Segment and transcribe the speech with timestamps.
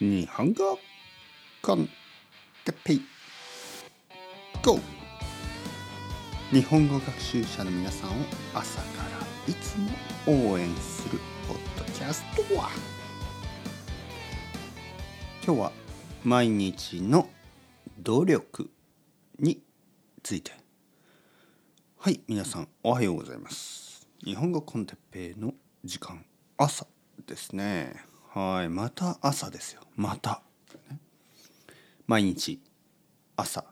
[0.00, 0.78] 日本語
[1.60, 1.86] コン
[2.64, 3.02] テペイ。
[4.64, 4.80] GO!
[6.50, 8.12] 日本語学習者の皆さんを
[8.54, 8.86] 朝か
[9.46, 9.90] らいつも
[10.54, 12.70] 応援するポッドキャストは。
[15.44, 15.72] 今日は
[16.24, 17.28] 毎日の
[17.98, 18.70] 努力
[19.38, 19.60] に
[20.22, 20.52] ついて。
[21.98, 24.08] はい皆さんおはようございます。
[24.24, 25.52] 日本語コンテッペイの
[25.84, 26.24] 時間
[26.56, 26.86] 朝
[27.26, 28.09] ですね。
[28.32, 28.68] はい。
[28.68, 29.82] また朝ですよ。
[29.96, 30.40] また、
[32.06, 32.60] 毎日
[33.34, 33.64] 朝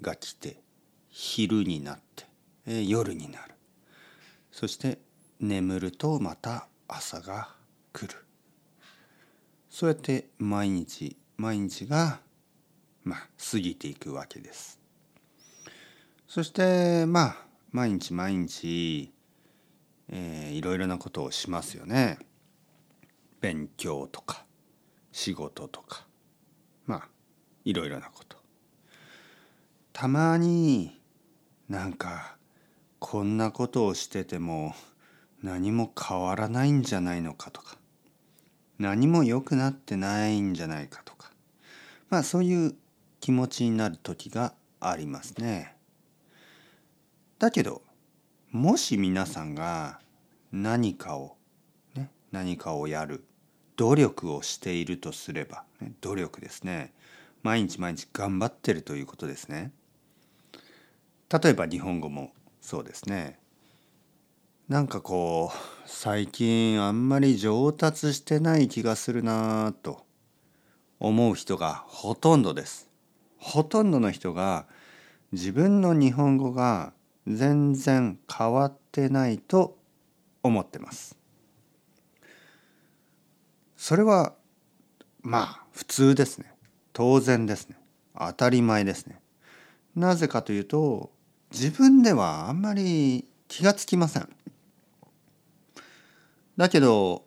[0.00, 0.60] が来て
[1.08, 2.24] 昼になって、
[2.64, 3.54] えー、夜になる。
[4.52, 5.00] そして
[5.40, 7.56] 眠るとまた朝が
[7.92, 8.24] 来る。
[9.68, 12.20] そうやって毎日毎日が
[13.02, 14.78] まあ過ぎていくわけです。
[16.28, 17.36] そしてまあ
[17.72, 19.12] 毎日毎日、
[20.08, 22.27] えー、いろいろなことをしますよね。
[23.40, 24.44] 勉強とか
[25.12, 26.06] 仕事とか
[26.86, 27.08] まあ
[27.64, 28.36] いろいろなこと
[29.92, 31.00] たまに
[31.68, 32.36] なんか
[32.98, 34.74] こんなことをしてても
[35.42, 37.76] 何も変わらないんじゃないのかとか
[38.78, 41.32] 何も良くなってないんじゃないかとか
[42.10, 42.74] まあそういう
[43.20, 45.76] 気持ちになる時がありますね。
[47.38, 47.82] だけど
[48.50, 50.00] もし皆さんが
[50.52, 51.36] 何かを
[51.94, 53.24] ね何かをやる
[53.78, 56.92] 努力をしているとすれば、ね、努力ですね。
[57.44, 59.70] 毎日毎日頑張ってるということですね。
[61.30, 63.38] 例えば日本語もそうですね。
[64.68, 70.04] なんかこう最近あんまり上達してない気がするなと
[70.98, 72.90] 思う人がほとんどです。
[73.38, 74.66] ほとんどの人が
[75.30, 76.92] 自分の日本語が
[77.28, 79.78] 全然変わってないと
[80.42, 81.16] 思ってます。
[83.88, 84.34] それは
[85.22, 86.52] まあ普通ですね。
[86.92, 87.78] 当然ですね。
[88.18, 89.18] 当たり前ですね。
[89.96, 91.10] なぜかというと
[91.50, 94.28] 自分ではあんまり気がつきません。
[96.58, 97.24] だけど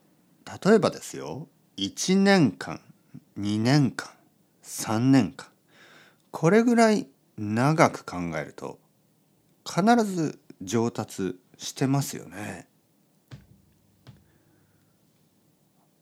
[0.63, 1.47] 例えばですよ。
[1.77, 2.79] 1年間
[3.39, 4.11] 2年間
[4.63, 5.47] 3年間
[6.29, 7.07] これぐらい
[7.39, 8.77] 長く考えると
[9.65, 12.67] 必ず上達してますよね。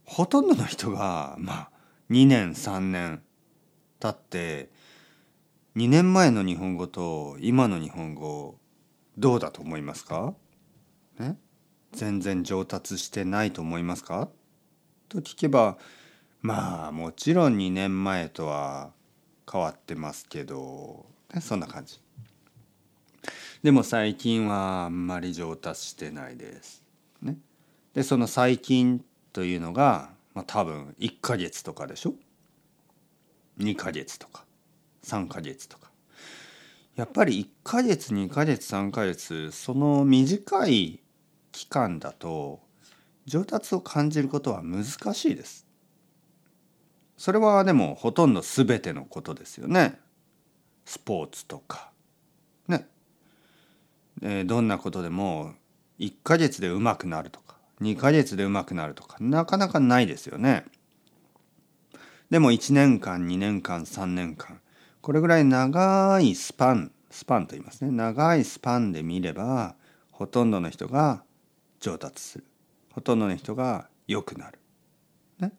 [0.09, 1.69] ほとんどの人がまあ
[2.09, 3.21] 2年3年
[3.99, 4.71] 経って
[5.75, 8.57] 2年前の日本語と今の日本語
[9.19, 10.33] どうだと思いますか？
[11.19, 11.37] ね？
[11.91, 14.29] 全然上達してないと思いますか？
[15.09, 15.77] と聞けば
[16.41, 18.89] まあもちろん2年前とは
[19.49, 22.01] 変わってますけど、ね、そんな感じ。
[23.61, 26.83] でも最近はあんまり上達してないです。
[27.21, 27.37] ね、
[27.93, 32.13] でその最近というのが、まあ、多分1ヶ月とかでしょ
[33.59, 34.45] ？2ヶ月とか
[35.03, 35.89] 3ヶ月とか。
[36.95, 40.99] やっぱり1ヶ月2ヶ月3ヶ月その短い
[41.51, 42.59] 期間だと
[43.25, 45.65] 上達を感じることは難しいです。
[47.15, 49.99] それはでもほとんど全てのことですよね。
[50.85, 51.91] スポーツとか。
[52.67, 52.87] ね、
[54.21, 55.53] えー、どんなことでも
[55.99, 57.48] 1ヶ月で上手くなるとか。
[57.81, 60.65] 2ヶ月で上手くなるとかなかなかないですよね。
[62.29, 64.59] でも1年間2年間3年間
[65.01, 69.75] これぐらい長いスパンスパンと言いますね長いスパンで見れば
[70.11, 71.23] ほとんどの人が
[71.79, 72.45] 上達する
[72.91, 74.59] ほとんどの人が良くなる。
[75.39, 75.53] ね、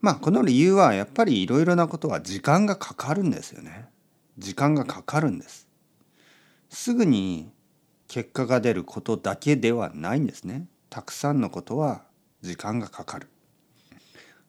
[0.00, 3.88] まあこの理由はやっぱりいろいろなことは時間がかかるんですよね。
[4.38, 5.68] 時間がかかるんです。
[6.70, 7.52] すぐに
[8.10, 10.66] 結果が出ることだけではないんですね。
[10.88, 12.02] たくさんのことは
[12.42, 13.28] 時間がかかる。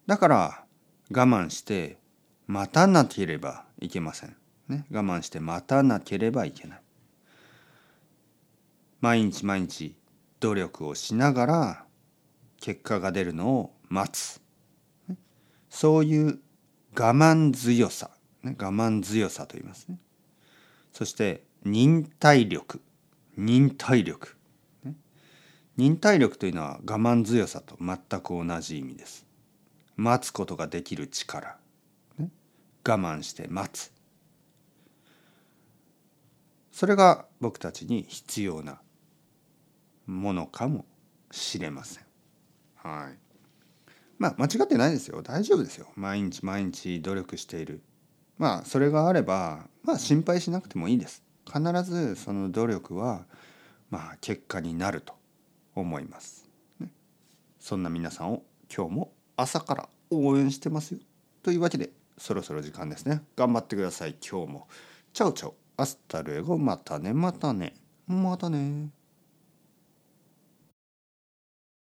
[0.08, 0.64] だから
[1.12, 2.00] 我慢して
[2.48, 4.36] 待たなければいけません。
[4.68, 6.82] ね、我慢して待たなければいけない。
[9.00, 9.96] 毎日毎日
[10.40, 11.86] 努力をしながら
[12.60, 14.42] 結果が出るのを待つ。
[15.70, 16.40] そういう
[16.96, 18.10] 我慢強さ、
[18.44, 20.00] 我慢強さと言いますね。
[20.94, 22.82] そして忍耐力
[23.42, 24.38] 忍耐力、
[24.84, 24.94] ね、
[25.76, 29.26] 忍耐力というのは我慢強さと全く同じ意味です。
[29.96, 31.58] 待つことができる力、
[32.20, 32.30] ね、
[32.88, 33.92] 我慢して待つ。
[36.72, 38.80] それが僕たちに必要な
[40.06, 40.86] ものかも
[41.32, 42.04] しれません。
[42.76, 43.18] はい。
[44.20, 45.24] まあ間違ってないですよ。
[45.24, 45.88] 大丈夫ですよ。
[45.96, 47.82] 毎日毎日努力している。
[48.38, 51.24] まあそれがあればまあ心配しなくてもいいです。
[51.46, 53.26] 必ずその努力は
[53.90, 55.14] まあ結果になると
[55.76, 56.50] 思います。
[56.80, 56.92] ね、
[57.60, 58.44] そんな皆さんを
[58.74, 61.00] 今日も朝から応援してますよ。
[61.44, 63.24] というわけでそろそろ時間ですね。
[63.36, 64.16] 頑張ってください。
[64.22, 64.68] 今日も。
[65.14, 66.58] Ciao ciao。Hasta luego。
[66.58, 67.74] またねまたね。
[68.08, 69.01] またね。